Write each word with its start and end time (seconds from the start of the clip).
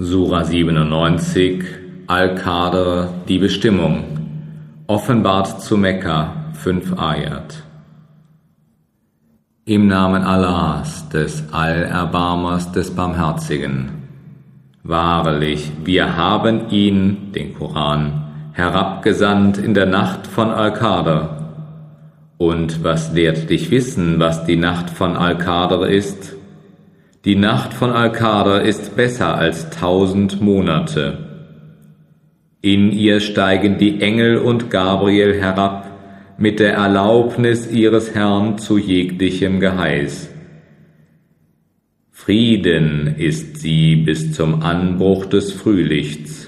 Sura 0.00 0.44
97 0.44 1.64
Al-Kader, 2.06 3.14
die 3.26 3.38
Bestimmung 3.38 4.04
Offenbart 4.86 5.60
zu 5.60 5.76
Mekka, 5.76 6.52
5 6.52 6.96
Ayat 6.96 7.64
Im 9.64 9.88
Namen 9.88 10.22
Allahs, 10.22 11.08
des 11.08 11.52
Allerbarmers, 11.52 12.70
des 12.70 12.92
Barmherzigen. 12.94 13.88
Wahrlich, 14.84 15.72
wir 15.82 16.16
haben 16.16 16.70
ihn, 16.70 17.32
den 17.32 17.54
Koran, 17.54 18.52
herabgesandt 18.52 19.58
in 19.58 19.74
der 19.74 19.86
Nacht 19.86 20.28
von 20.28 20.52
Al-Kader. 20.52 21.54
Und 22.36 22.84
was 22.84 23.12
lehrt 23.12 23.50
dich 23.50 23.72
wissen, 23.72 24.20
was 24.20 24.44
die 24.44 24.54
Nacht 24.54 24.90
von 24.90 25.16
Al-Kader 25.16 25.88
ist? 25.88 26.36
Die 27.28 27.36
Nacht 27.36 27.74
von 27.74 27.90
Al-Kader 27.90 28.62
ist 28.62 28.96
besser 28.96 29.36
als 29.36 29.68
tausend 29.68 30.40
Monate. 30.40 31.18
In 32.62 32.90
ihr 32.90 33.20
steigen 33.20 33.76
die 33.76 34.00
Engel 34.00 34.38
und 34.38 34.70
Gabriel 34.70 35.38
herab 35.38 35.90
mit 36.38 36.58
der 36.58 36.72
Erlaubnis 36.72 37.70
ihres 37.70 38.14
Herrn 38.14 38.56
zu 38.56 38.78
jeglichem 38.78 39.60
Geheiß. 39.60 40.30
Frieden 42.12 43.16
ist 43.18 43.58
sie 43.58 43.96
bis 43.96 44.32
zum 44.32 44.62
Anbruch 44.62 45.26
des 45.26 45.52
Frühlichts. 45.52 46.47